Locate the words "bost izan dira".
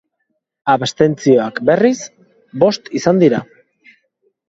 2.67-3.47